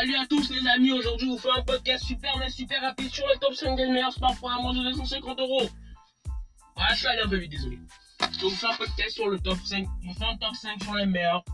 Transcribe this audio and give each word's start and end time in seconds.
Salut 0.00 0.16
à 0.16 0.26
tous 0.26 0.48
les 0.48 0.66
amis, 0.66 0.92
aujourd'hui 0.92 1.28
on 1.28 1.36
fait 1.36 1.50
un 1.54 1.60
podcast 1.60 2.06
super 2.06 2.34
mais 2.38 2.48
super 2.48 2.80
rapide 2.80 3.12
sur 3.12 3.26
le 3.26 3.38
top 3.38 3.52
5 3.52 3.76
des 3.76 3.86
meilleurs 3.86 4.14
smartphones 4.14 4.52
à 4.52 4.58
moins 4.58 4.72
de 4.72 4.82
250 4.82 5.38
euros. 5.40 5.68
Voilà, 6.74 6.94
je 6.94 7.00
suis 7.00 7.06
allé 7.06 7.20
un 7.20 7.28
peu 7.28 7.36
vite, 7.36 7.50
désolé. 7.50 7.78
Je 8.32 8.46
vous 8.46 8.48
fais 8.48 8.66
un 8.66 8.76
podcast 8.76 9.10
sur 9.10 9.28
le 9.28 9.38
top 9.38 9.58
5, 9.62 9.86
je 10.00 10.08
vous 10.08 10.14
fais 10.14 10.24
un 10.24 10.38
top 10.38 10.54
5 10.54 10.82
sur 10.82 10.94
les 10.94 11.04
meilleurs 11.04 11.44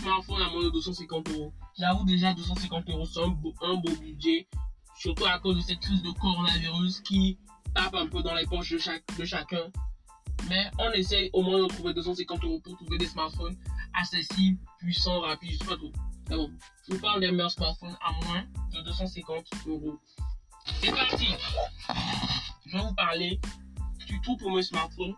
smartphones 0.00 0.40
à 0.40 0.48
moins 0.48 0.64
de 0.64 0.70
250 0.70 1.28
euros. 1.28 1.52
J'avoue 1.78 2.06
déjà 2.06 2.32
250 2.32 2.88
euros 2.88 3.04
c'est 3.04 3.20
un 3.20 3.28
beau, 3.28 3.52
un 3.60 3.74
beau 3.74 3.94
budget, 4.00 4.48
surtout 4.96 5.26
à 5.26 5.38
cause 5.38 5.56
de 5.56 5.60
cette 5.60 5.80
crise 5.80 6.02
de 6.02 6.10
coronavirus 6.12 7.02
qui 7.02 7.38
tape 7.74 7.94
un 7.96 8.06
peu 8.06 8.22
dans 8.22 8.34
les 8.34 8.46
poches 8.46 8.72
de, 8.72 8.78
chaque, 8.78 9.04
de 9.18 9.26
chacun. 9.26 9.70
Mais 10.48 10.70
on 10.78 10.90
essaye 10.92 11.28
au 11.34 11.42
moins 11.42 11.62
de 11.62 11.66
trouver 11.66 11.92
250 11.92 12.44
euros 12.44 12.60
pour 12.60 12.76
trouver 12.76 12.96
des 12.96 13.08
smartphones 13.08 13.58
accessibles, 13.92 14.58
puissants, 14.78 15.20
rapides, 15.20 15.52
je 15.52 15.58
sais 15.58 15.64
pas 15.66 15.76
trop. 15.76 15.92
Bon, 16.28 16.50
je 16.88 16.94
vous 16.94 17.00
parle 17.00 17.20
des 17.20 17.30
meilleurs 17.30 17.50
smartphones 17.50 17.96
à 18.02 18.12
moins 18.24 18.44
de 18.72 18.80
250 18.80 19.44
euros. 19.66 19.98
C'est 20.82 20.90
parti 20.90 21.28
Je 22.66 22.76
vais 22.76 22.82
vous 22.82 22.94
parler 22.94 23.40
du 24.06 24.20
tout 24.22 24.36
pour 24.38 24.50
mes 24.52 24.62
smartphones. 24.62 25.14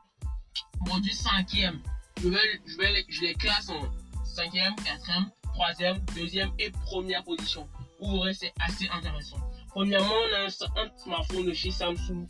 Produit 0.84 1.14
cinquième. 1.14 1.80
Je, 2.20 2.28
vais, 2.28 2.38
je, 2.66 2.76
vais, 2.76 3.04
je 3.08 3.20
les 3.20 3.34
classe 3.34 3.68
en 3.68 3.80
cinquième, 4.24 4.74
quatrième, 4.76 5.30
troisième, 5.54 6.00
deuxième 6.16 6.50
et 6.58 6.70
première 6.70 7.22
position. 7.22 7.68
Vous 8.00 8.16
verrez, 8.16 8.34
c'est 8.34 8.52
assez 8.60 8.88
intéressant. 8.88 9.38
Premièrement, 9.68 10.12
on 10.12 10.34
a 10.34 10.40
un, 10.40 10.82
un 10.82 10.98
smartphone 10.98 11.46
de 11.46 11.52
chez 11.52 11.70
Samsung, 11.70 12.26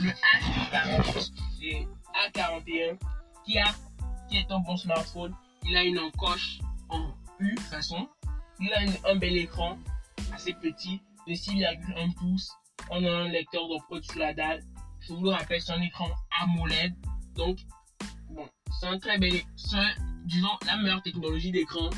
le 0.00 0.10
A40 0.10 1.30
et 1.62 1.88
A41, 2.34 2.98
qui, 3.46 3.58
a, 3.58 3.74
qui 4.28 4.36
est 4.36 4.50
un 4.50 4.58
bon 4.60 4.76
smartphone. 4.76 5.34
Il 5.64 5.76
a 5.76 5.84
une 5.84 5.98
encoche 5.98 6.58
en 6.88 7.12
Façon. 7.70 8.08
Il 8.60 8.72
a 8.72 9.10
un 9.10 9.16
bel 9.16 9.36
écran 9.36 9.78
assez 10.32 10.52
petit 10.52 11.00
de 11.26 11.32
6,1 11.32 12.14
pouces. 12.14 12.50
On 12.90 13.04
a 13.04 13.10
un 13.10 13.28
lecteur 13.28 13.68
d'empreinte 13.68 14.04
sous 14.04 14.18
la 14.18 14.34
dalle. 14.34 14.62
Je 15.00 15.12
vous 15.14 15.24
le 15.24 15.30
rappelle, 15.30 15.60
c'est 15.60 15.72
un 15.72 15.80
écran 15.80 16.08
AMOLED. 16.42 16.94
Donc, 17.34 17.58
bon, 18.28 18.46
c'est 18.78 18.86
un 18.86 18.98
très 18.98 19.18
bel, 19.18 19.32
c'est 19.56 19.78
disons 20.24 20.50
la 20.66 20.76
meilleure 20.76 21.02
technologie 21.02 21.50
d'écran 21.50 21.88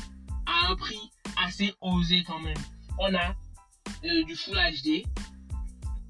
à 0.45 0.71
un 0.71 0.75
prix 0.75 1.11
assez 1.43 1.73
osé 1.81 2.23
quand 2.23 2.39
même. 2.39 2.57
On 2.99 3.13
a 3.13 3.35
euh, 4.05 4.23
du 4.23 4.35
Full 4.35 4.55
HD 4.55 5.03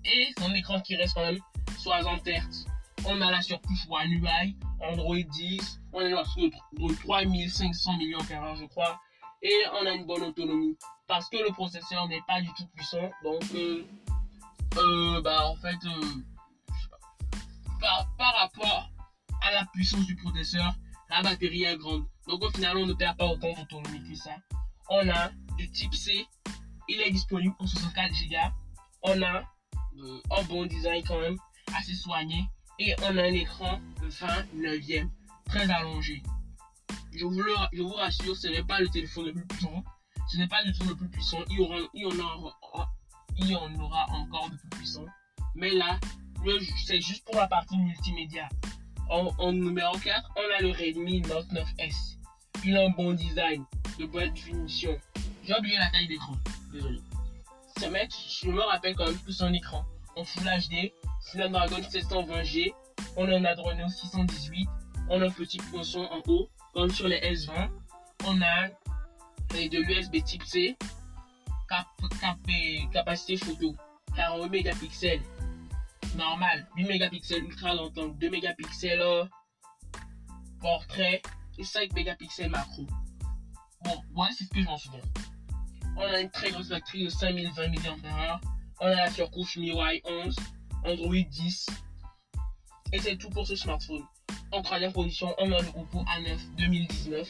et 0.05 0.33
un 0.41 0.53
écran 0.53 0.79
qui 0.81 0.95
reste 0.95 1.15
quand 1.15 1.25
même 1.25 1.39
60 1.79 2.27
Hz. 2.27 2.65
On 3.05 3.19
a 3.21 3.31
la 3.31 3.41
surcouche 3.41 3.87
One 3.89 4.11
UI, 4.11 4.55
Android 4.81 5.15
10, 5.15 5.81
on 5.91 6.01
est 6.01 6.09
de 6.11 6.95
3500 7.03 7.97
millions 7.97 8.23
par 8.25 8.55
je 8.55 8.65
crois, 8.65 8.99
et 9.43 9.63
on 9.73 9.85
a 9.85 9.91
une 9.91 10.05
bonne 10.05 10.23
autonomie 10.23 10.77
parce 11.07 11.29
que 11.29 11.37
le 11.37 11.51
processeur 11.51 12.07
n'est 12.07 12.21
pas 12.27 12.41
du 12.41 12.47
tout 12.53 12.65
puissant. 12.75 13.11
Donc, 13.23 13.43
euh, 13.53 13.85
euh, 14.77 15.21
bah 15.21 15.47
en 15.47 15.55
fait, 15.57 15.77
euh, 15.85 17.39
par, 17.79 18.07
par, 18.17 18.33
rapport 18.35 18.89
à 19.41 19.51
la 19.51 19.65
puissance 19.73 20.05
du 20.05 20.15
processeur, 20.15 20.73
la 21.09 21.21
batterie 21.21 21.65
est 21.65 21.77
grande. 21.77 22.05
Donc 22.27 22.43
au 22.43 22.49
final, 22.51 22.77
on 22.77 22.85
ne 22.85 22.93
perd 22.93 23.17
pas 23.17 23.27
autant 23.27 23.53
d'autonomie 23.53 24.09
que 24.09 24.15
ça. 24.15 24.35
On 24.89 25.07
a 25.09 25.29
du 25.57 25.69
type 25.69 25.93
C, 25.93 26.25
il 26.87 27.01
est 27.01 27.11
disponible 27.11 27.55
pour 27.57 27.67
64 27.67 28.11
Go. 28.29 28.37
On 29.03 29.21
a 29.21 29.43
un 30.31 30.43
bon 30.43 30.65
design 30.65 31.03
quand 31.05 31.19
même, 31.19 31.37
assez 31.77 31.95
soigné. 31.95 32.45
Et 32.79 32.95
on 33.03 33.17
a 33.17 33.21
un 33.21 33.33
écran 33.33 33.79
29e, 34.01 35.09
très 35.45 35.69
allongé. 35.69 36.23
Je 37.15 37.25
vous, 37.25 37.41
le, 37.41 37.53
je 37.71 37.81
vous 37.81 37.93
rassure, 37.93 38.35
ce 38.35 38.47
n'est 38.47 38.63
pas 38.63 38.79
le 38.79 38.89
téléphone 38.89 39.25
le 39.25 39.33
plus 39.33 39.45
puissant. 39.45 39.83
Ce 40.31 40.37
n'est 40.37 40.47
pas 40.47 40.63
du 40.63 40.73
tout 40.73 40.87
le 40.87 40.95
plus 40.95 41.09
puissant. 41.09 41.37
Il 41.49 41.57
y, 41.57 41.59
aura, 41.59 41.77
il, 41.93 42.01
y 42.01 42.05
en 42.05 42.19
aura, 42.19 42.89
il 43.37 43.51
y 43.51 43.55
en 43.55 43.73
aura 43.79 44.05
encore 44.09 44.49
de 44.49 44.55
plus 44.55 44.69
puissant. 44.69 45.05
Mais 45.55 45.71
là, 45.71 45.99
c'est 46.85 47.01
juste 47.01 47.23
pour 47.25 47.35
la 47.35 47.47
partie 47.47 47.77
multimédia. 47.77 48.49
En, 49.09 49.51
numéro 49.51 49.95
4, 49.97 50.31
on 50.35 50.57
a 50.57 50.61
le 50.61 50.71
Redmi 50.71 51.21
Note 51.21 51.47
9S. 51.51 52.17
Il 52.65 52.75
a 52.77 52.85
un 52.85 52.89
bon 52.89 53.13
design, 53.13 53.63
de 53.99 54.05
bonne 54.05 54.33
définition. 54.33 54.97
J'ai 55.43 55.55
oublié 55.55 55.77
la 55.77 55.91
taille 55.91 56.07
d'écran. 56.07 56.33
Désolé. 56.71 56.99
Ce 57.79 57.85
mec, 57.87 58.11
je 58.41 58.49
me 58.49 58.61
rappelle 58.61 58.95
quand 58.95 59.05
même 59.05 59.19
plus 59.19 59.33
son 59.33 59.53
écran. 59.53 59.85
En 60.15 60.23
Full 60.23 60.43
HD, 60.43 60.91
Snapdragon 61.21 61.81
720G, 61.81 62.73
on 63.17 63.27
a 63.27 63.35
un 63.35 63.45
Adreno 63.45 63.87
618, 63.87 64.67
on 65.09 65.21
a 65.21 65.25
un 65.25 65.31
petit 65.31 65.57
poinçon 65.57 66.07
en 66.11 66.21
haut, 66.27 66.49
comme 66.73 66.89
sur 66.89 67.07
les 67.07 67.19
S20. 67.19 67.69
On 68.25 68.41
a 68.41 68.67
de 69.53 69.77
l'USB 69.83 70.23
type 70.23 70.43
C, 70.43 70.75
cap, 71.69 71.87
capacité 72.91 73.37
photo 73.37 73.75
48 74.15 74.49
mégapixels 74.49 75.21
normal, 76.15 76.67
8 76.75 76.85
mégapixels 76.85 77.43
ultra 77.43 77.73
longtemps, 77.73 78.07
2 78.07 78.29
mégapixels 78.29 79.29
portrait 80.59 81.21
et 81.57 81.63
5 81.63 81.93
mégapixels 81.93 82.49
macro. 82.49 82.87
Bon, 83.83 84.01
voilà, 84.13 84.31
c'est 84.33 84.45
ce 84.45 84.49
que 84.49 84.61
je 84.61 84.65
m'en 84.65 84.77
souviens. 84.77 85.01
On 85.97 86.01
a 86.01 86.19
une 86.19 86.31
très 86.31 86.51
grosse 86.51 86.69
batterie 86.69 87.05
de 87.05 87.09
5020 87.09 87.67
mAh. 88.01 88.41
On 88.79 88.85
a 88.87 88.95
la 88.95 89.11
surcouche 89.11 89.57
MIUI 89.57 90.01
11, 90.05 90.35
Android 90.85 91.15
10. 91.15 91.67
Et 92.91 92.99
c'est 92.99 93.17
tout 93.17 93.29
pour 93.29 93.45
ce 93.45 93.55
smartphone. 93.55 94.03
En 94.53 94.61
troisième 94.61 94.93
position, 94.93 95.33
on 95.39 95.51
a 95.51 95.59
le 95.59 95.67
Oppo 95.69 96.03
A9 96.03 96.37
2019, 96.59 97.27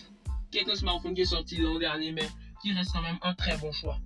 qui 0.51 0.57
est 0.57 0.69
un 0.69 0.75
smartphone 0.75 1.13
qui 1.13 1.21
est 1.21 1.25
sorti 1.25 1.55
l'an 1.55 1.79
dernier, 1.79 2.11
mais 2.11 2.27
qui 2.61 2.73
reste 2.73 2.91
quand 2.91 3.01
même 3.01 3.17
un 3.21 3.33
très 3.33 3.57
bon 3.59 3.71
choix. 3.71 3.97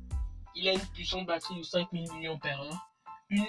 Il 0.55 0.67
a 0.67 0.73
une 0.73 0.87
puissante 0.93 1.25
batterie 1.25 1.57
de 1.57 1.63
5000 1.63 2.03
mAh, 2.03 2.81
une, 3.31 3.45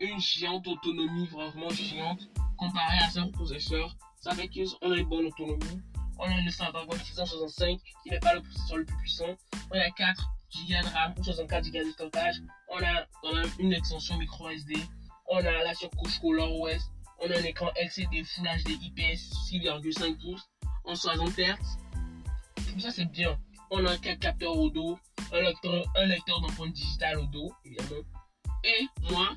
une 0.00 0.18
géante 0.18 0.66
autonomie, 0.66 1.28
vraiment 1.28 1.70
géante, 1.70 2.28
comparée 2.58 2.98
à 2.98 3.10
son 3.10 3.30
processeur. 3.30 3.94
Ça 4.16 4.32
fait 4.32 4.48
qu'on 4.48 4.90
a 4.90 4.96
une 4.96 5.08
bonne 5.08 5.26
autonomie. 5.26 5.80
On 6.18 6.24
a 6.24 6.40
le 6.40 6.50
Snapdragon 6.50 6.92
665, 6.92 7.78
qui 8.02 8.10
n'est 8.10 8.18
pas 8.18 8.34
le 8.34 8.42
processeur 8.42 8.78
le 8.78 8.86
plus 8.86 8.96
puissant. 8.96 9.36
On 9.72 9.78
a 9.78 9.88
4 9.90 10.20
Go 10.52 10.62
de 10.68 10.92
RAM 10.92 11.14
ou 11.16 11.22
64 11.22 11.70
Go 11.70 11.78
de 11.78 11.90
stockage. 11.92 12.42
On 12.68 12.78
a 12.78 13.06
quand 13.22 13.34
même 13.34 13.50
une 13.60 13.72
extension 13.72 14.18
micro 14.18 14.48
SD. 14.48 14.74
On 15.28 15.36
a 15.38 15.42
la 15.62 15.74
surcouche 15.74 16.18
ColorOS. 16.18 16.90
On 17.22 17.30
a 17.30 17.38
un 17.38 17.42
écran 17.42 17.70
LCD 17.76 18.24
Full 18.24 18.44
HD 18.44 18.70
IPS 18.82 19.32
6,5 19.50 20.18
pouces 20.20 20.48
en 20.84 20.94
60 20.94 21.38
Hz. 21.38 21.56
Tout 22.72 22.80
ça 22.80 22.90
c'est 22.90 23.04
bien. 23.04 23.38
On 23.70 23.84
a 23.84 23.92
un 23.92 23.98
capteur 23.98 24.56
au 24.56 24.70
dos, 24.70 24.98
un 25.32 25.40
lecteur, 25.42 25.84
un 25.96 26.06
lecteur 26.06 26.42
au 26.42 27.26
dos, 27.26 27.52
évidemment. 27.64 28.02
Et 28.64 28.86
moi, 29.10 29.30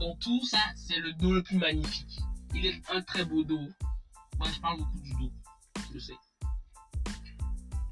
dans 0.00 0.14
tout 0.16 0.44
ça, 0.46 0.58
c'est 0.74 0.98
le 0.98 1.12
dos 1.14 1.32
le 1.32 1.42
plus 1.42 1.58
magnifique. 1.58 2.20
Il 2.54 2.66
est 2.66 2.80
un 2.90 3.02
très 3.02 3.24
beau 3.24 3.44
dos. 3.44 3.68
Moi, 4.38 4.48
je 4.54 4.60
parle 4.60 4.78
beaucoup 4.78 5.00
du 5.00 5.12
dos. 5.14 5.32
Je 5.92 5.98
sais. 5.98 6.14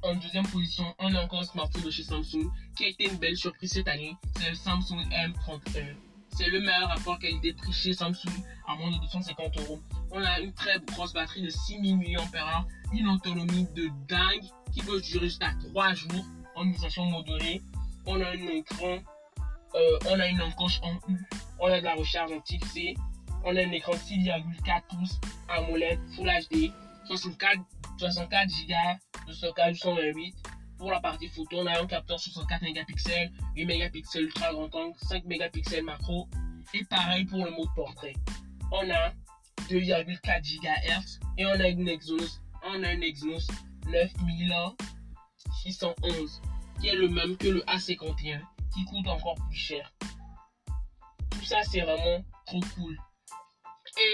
En 0.02 0.14
deuxième 0.16 0.47
position, 0.47 0.84
on 0.98 1.14
a 1.14 1.22
encore 1.22 1.41
un 1.41 1.44
smartphone 1.44 1.82
de 1.82 1.91
chez 1.91 2.02
Samsung 2.02 2.50
qui 2.76 2.84
a 2.84 2.88
été 2.88 3.08
une 3.08 3.19
belle 3.19 3.36
surprise 3.36 3.72
cette 3.72 3.88
année. 3.88 4.16
C'est 4.36 4.50
le 4.50 4.56
Samsung 4.56 5.04
M31. 5.10 5.94
C'est 6.34 6.48
le 6.48 6.60
meilleur 6.60 6.88
rapport 6.88 7.19
qualité-prix 7.19 7.72
chez 7.72 7.93
Samsung 7.93 8.31
à 8.66 8.75
moins 8.76 8.91
de 8.91 8.98
250 9.00 9.59
euros. 9.60 9.81
On 10.10 10.22
a 10.22 10.41
une 10.41 10.53
très 10.53 10.78
grosse 10.81 11.12
batterie 11.12 11.43
de 11.43 11.50
6000 11.50 11.97
mAh, 11.98 12.66
une 12.94 13.09
autonomie 13.09 13.66
de 13.75 13.91
dingue 14.09 14.44
qui 14.72 14.81
peut 14.82 15.00
durer 15.00 15.26
jusqu'à 15.26 15.53
3 15.72 15.94
jours 15.94 16.25
en 16.54 16.66
utilisation 16.66 17.04
modérée. 17.04 17.62
On 18.06 18.20
a 18.20 18.28
un 18.28 18.48
écran, 18.48 18.98
euh, 19.75 19.98
on 20.10 20.19
a 20.19 20.26
une 20.26 20.41
encoche 20.41 20.81
en 20.82 20.94
U, 21.09 21.19
on 21.60 21.66
a 21.66 21.81
de 21.81 21.84
la 21.84 21.94
recharge 21.94 22.32
en 22.32 22.41
type 22.41 22.64
C, 22.64 22.94
on 23.44 23.54
a 23.56 23.60
un 23.60 23.70
écran 23.70 23.93
6,4 23.93 24.82
pouces 24.88 25.20
AMOLED 25.49 25.99
Full 26.16 26.26
HD, 26.26 26.72
64, 27.06 27.58
64 27.99 28.49
Go 28.49 28.75
de 29.28 29.32
stockage 29.32 29.78
128 29.78 30.35
pour 30.82 30.90
la 30.90 31.00
partie 31.00 31.29
photo, 31.29 31.61
on 31.61 31.67
a 31.67 31.81
un 31.81 31.87
capteur 31.87 32.19
64 32.19 32.62
mégapixels, 32.62 33.31
8 33.55 33.67
mégapixels 33.67 34.25
ultra 34.25 34.52
grand 34.52 34.75
angle, 34.75 34.99
5 34.99 35.25
mégapixels 35.26 35.84
macro. 35.84 36.29
Et 36.75 36.82
pareil 36.87 37.25
pour 37.25 37.44
le 37.44 37.52
mode 37.52 37.73
portrait. 37.76 38.14
On 38.73 38.90
a 38.90 39.12
2,4 39.69 40.43
GHz 40.43 41.20
et 41.38 41.46
on 41.46 41.52
a 41.52 41.69
une 41.69 41.88
Exynos, 41.88 42.40
on 42.64 42.82
a 42.82 42.94
une 42.94 43.05
Exynos 43.05 43.46
9611 43.87 46.43
qui 46.81 46.88
est 46.88 46.96
le 46.96 47.08
même 47.08 47.37
que 47.37 47.46
le 47.46 47.61
A51 47.61 48.40
qui 48.75 48.85
coûte 48.87 49.06
encore 49.06 49.37
plus 49.37 49.55
cher. 49.55 49.94
Tout 51.31 51.44
ça 51.44 51.62
c'est 51.62 51.82
vraiment 51.82 52.25
trop 52.44 52.58
cool. 52.75 52.99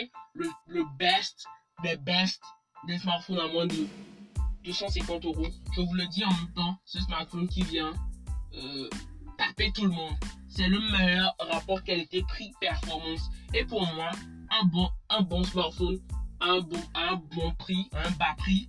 Et 0.01 0.11
le, 0.35 0.51
le 0.67 0.85
best 0.99 1.47
des 1.83 1.97
best 1.97 2.43
des 2.87 2.99
smartphones 2.99 3.41
à 3.41 3.49
moins 3.49 3.67
de 3.67 3.89
250 4.69 5.25
euros. 5.25 5.47
Je 5.75 5.81
vous 5.81 5.95
le 5.95 6.07
dis 6.09 6.25
en 6.25 6.31
même 6.31 6.53
temps, 6.55 6.79
ce 6.85 7.01
smartphone 7.01 7.49
qui 7.49 7.63
vient 7.63 7.93
euh, 8.55 8.89
taper 9.39 9.73
tout 9.73 9.85
le 9.85 9.91
monde. 9.91 10.15
C'est 10.49 10.69
le 10.69 10.79
meilleur 10.93 11.35
rapport 11.39 11.83
qualité-prix-performance. 11.83 13.31
Et 13.55 13.65
pour 13.65 13.87
moi, 13.95 14.11
un 14.51 14.67
bon, 14.67 14.89
un 15.09 15.23
bon 15.23 15.43
smartphone 15.45 15.99
un 16.41 16.61
bon, 16.61 16.81
un 16.95 17.17
bon 17.17 17.53
prix, 17.55 17.89
un 17.93 18.11
bas 18.13 18.35
prix, 18.37 18.69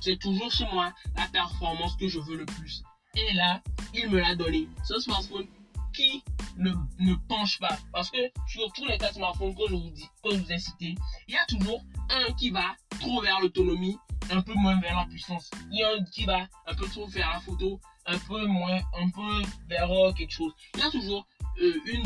c'est 0.00 0.18
toujours 0.18 0.50
chez 0.50 0.64
moi 0.72 0.92
la 1.16 1.26
performance 1.28 1.96
que 1.96 2.08
je 2.08 2.18
veux 2.18 2.36
le 2.36 2.46
plus. 2.46 2.82
Et 3.14 3.32
là, 3.34 3.60
il 3.94 4.08
me 4.08 4.18
l'a 4.18 4.34
donné. 4.34 4.68
Ce 4.84 4.98
smartphone 4.98 5.46
qui 5.92 6.24
ne, 6.56 6.70
ne 6.98 7.14
penche 7.28 7.58
pas. 7.58 7.78
Parce 7.92 8.10
que 8.10 8.18
sur 8.48 8.72
tous 8.72 8.86
les 8.86 8.96
quatre 8.98 9.14
smartphones 9.14 9.54
que 9.54 9.68
je 9.68 9.74
vous 9.74 9.90
dis, 9.90 10.08
que 10.24 10.30
je 10.30 10.36
vous 10.38 10.52
ai 10.52 10.58
cités, 10.58 10.94
il 11.28 11.34
y 11.34 11.36
a 11.36 11.44
toujours 11.46 11.80
un 12.08 12.32
qui 12.34 12.50
va 12.50 12.74
trop 13.00 13.20
vers 13.20 13.40
l'autonomie, 13.40 13.98
un 14.30 14.40
peu 14.42 14.54
moins 14.54 14.80
vers 14.80 14.96
la 14.96 15.06
puissance. 15.06 15.50
Il 15.70 15.78
y 15.78 15.82
a 15.82 15.90
qui 16.12 16.24
va 16.24 16.46
un 16.66 16.74
peu 16.74 16.86
trop 16.86 17.06
vers 17.06 17.30
la 17.32 17.40
photo, 17.40 17.80
un 18.06 18.18
peu 18.18 18.46
moins, 18.46 18.80
un 18.98 19.10
peu 19.10 19.42
vers 19.68 19.90
euh, 19.90 20.12
quelque 20.12 20.32
chose. 20.32 20.52
Il 20.74 20.80
y 20.80 20.82
a 20.82 20.90
toujours 20.90 21.26
euh, 21.60 21.74
une, 21.86 22.04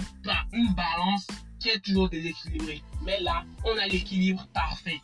une 0.52 0.74
balance 0.74 1.26
qui 1.60 1.68
est 1.70 1.80
toujours 1.80 2.08
déséquilibrée. 2.08 2.82
Mais 3.02 3.20
là, 3.20 3.44
on 3.64 3.76
a 3.78 3.86
l'équilibre 3.86 4.46
parfait. 4.52 5.00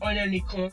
On 0.00 0.06
a 0.06 0.22
un 0.22 0.32
écran 0.32 0.68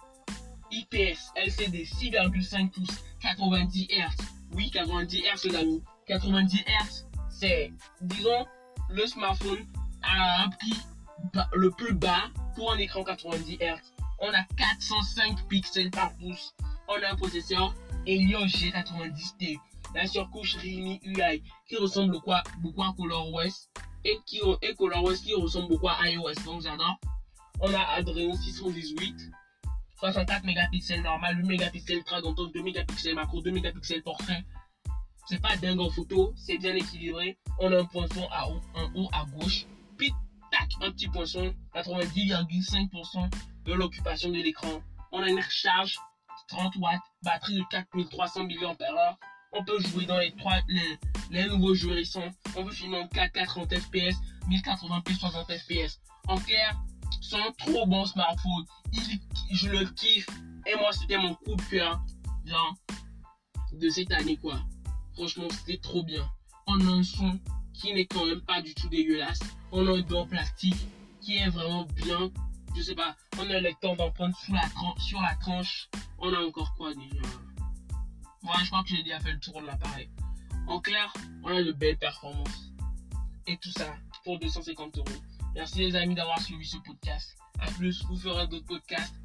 IPS 0.72 1.32
LCD 1.36 1.84
6,5 1.84 2.70
pouces, 2.72 3.04
90 3.22 3.88
Hz. 3.90 4.26
Oui, 4.54 4.70
90 4.72 5.22
Hz, 5.22 5.50
les 5.50 5.56
amis. 5.56 5.84
90 6.08 6.58
Hz, 6.58 7.06
c'est, 7.30 7.72
disons, 8.02 8.46
le 8.90 9.06
smartphone 9.06 9.66
à 10.02 10.44
un 10.44 10.50
prix 10.50 10.76
le 11.54 11.70
plus 11.72 11.94
bas 11.94 12.30
pour 12.56 12.72
un 12.72 12.78
écran 12.78 13.04
90 13.04 13.58
Hz. 13.58 13.94
On 14.24 14.32
a 14.34 14.44
405 14.56 15.48
pixels 15.48 15.90
par 15.90 16.16
pouce. 16.18 16.54
On 16.88 17.02
a 17.02 17.12
un 17.12 17.16
processeur 17.16 17.74
Helio 18.06 18.46
G90T. 18.46 19.58
La 19.96 20.06
surcouche 20.06 20.58
Realme 20.58 21.00
UI 21.04 21.44
qui 21.68 21.76
ressemble 21.78 22.14
beaucoup 22.14 22.32
à, 22.84 22.94
ColorOS 22.96 23.68
et, 24.06 24.20
qui, 24.28 24.40
ColorOS 24.78 25.24
qui 25.24 25.34
ressemble 25.34 25.70
beaucoup 25.70 25.90
à 25.90 26.08
iOS. 26.08 26.36
Donc 26.46 26.62
j'adore. 26.62 27.00
On 27.62 27.74
a 27.74 27.82
Adreno 27.96 28.36
618. 28.36 29.32
64 30.00 30.46
mégapixels 30.46 31.02
normal, 31.02 31.38
8 31.38 31.48
mégapixels 31.48 32.04
donc 32.24 32.54
2 32.54 32.62
mégapixels 32.62 33.16
macro, 33.16 33.42
2 33.42 33.52
mégapixels 33.52 34.04
portrait. 34.04 34.44
C'est 35.28 35.42
pas 35.42 35.56
dingue 35.58 35.80
en 35.80 35.90
photo, 35.90 36.34
c'est 36.36 36.58
bien 36.58 36.76
équilibré. 36.76 37.38
On 37.60 37.72
a 37.72 37.80
un 37.80 37.86
poinçon 37.86 38.28
à 38.32 38.50
haut, 38.50 38.62
haut 38.96 39.10
à 39.14 39.26
gauche. 39.26 39.66
Un 40.80 40.92
petit 40.92 41.08
poinçon, 41.08 41.54
90,5% 41.76 43.30
de 43.66 43.74
l'occupation 43.74 44.30
de 44.30 44.36
l'écran. 44.36 44.82
On 45.12 45.22
a 45.22 45.30
une 45.30 45.40
recharge 45.40 45.98
30 46.48 46.76
watts, 46.78 47.02
batterie 47.24 47.60
de 47.60 47.66
4300 47.70 48.44
mAh. 48.46 49.18
On 49.54 49.64
peut 49.66 49.80
jouer 49.80 50.06
dans 50.06 50.18
les 50.18 50.32
trois 50.36 50.60
les, 50.70 50.98
les 51.30 51.48
nouveaux 51.48 51.76
jeux 51.76 51.92
récents. 51.92 52.30
On 52.56 52.64
peut 52.64 52.72
filmer 52.72 53.00
en 53.00 53.08
4K 53.08 53.46
30 53.46 53.76
fps, 53.76 54.18
1080p 54.50 55.18
60 55.20 55.52
fps. 55.52 56.00
En 56.28 56.38
clair, 56.38 56.80
c'est 57.22 57.36
un 57.36 57.52
trop 57.58 57.86
bon 57.86 58.06
smartphone. 58.06 58.66
je 59.52 59.70
le 59.70 59.86
kiffe. 59.86 60.28
Et 60.66 60.76
moi, 60.76 60.92
c'était 60.94 61.18
mon 61.18 61.34
coup 61.36 61.56
de 61.56 61.62
cœur 61.64 62.02
de 63.74 63.90
cette 63.90 64.12
année, 64.12 64.38
quoi. 64.38 64.60
Franchement, 65.14 65.48
c'était 65.50 65.80
trop 65.80 66.04
bien. 66.04 66.30
On 66.68 66.80
a 66.88 66.92
un 66.92 67.04
son 67.04 67.40
qui 67.74 67.94
n'est 67.94 68.06
quand 68.06 68.26
même 68.26 68.42
pas 68.42 68.62
du 68.62 68.74
tout 68.74 68.88
dégueulasse. 68.90 69.40
On 69.72 69.88
a 69.88 69.98
un 69.98 70.02
dos 70.02 70.18
en 70.18 70.28
plastique 70.28 70.88
qui 71.22 71.38
est 71.38 71.50
vraiment 71.50 71.86
bien. 71.96 72.30
Je 72.76 72.82
sais 72.82 72.96
pas, 72.96 73.16
on 73.38 73.50
a 73.50 73.60
le 73.60 73.72
temps 73.82 73.96
d'en 73.96 74.12
prendre 74.12 74.36
sur 74.38 74.54
la, 74.54 74.64
sur 75.00 75.22
la 75.22 75.36
tranche. 75.36 75.90
On 76.20 76.34
a 76.34 76.40
encore 76.40 76.74
quoi 76.76 76.94
déjà? 76.94 77.22
Ouais, 78.44 78.64
je 78.64 78.68
crois 78.70 78.84
que 78.84 78.90
j'ai 78.90 79.04
déjà 79.04 79.20
fait 79.20 79.32
le 79.32 79.40
tour 79.40 79.62
de 79.62 79.68
l'appareil. 79.68 80.10
En 80.68 80.80
clair, 80.80 81.14
on 81.44 81.50
a 81.50 81.64
de 81.64 81.72
belles 81.72 81.98
performances. 81.98 82.72
Et 83.48 83.58
tout 83.58 83.72
ça 83.72 83.94
pour 84.24 84.40
250 84.40 84.98
euros. 84.98 85.08
Merci 85.56 85.80
les 85.80 85.96
amis 85.96 86.16
d'avoir 86.16 86.40
suivi 86.40 86.66
ce 86.66 86.78
podcast. 86.78 87.36
A 87.60 87.70
plus, 87.72 88.04
vous 88.06 88.18
ferez 88.18 88.48
d'autres 88.48 88.66
podcasts. 88.66 89.16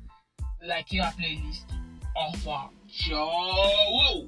Likez 0.60 0.98
la 0.98 1.12
playlist. 1.12 1.68
Au 2.14 2.32
revoir. 2.32 2.70
Ciao 2.88 4.26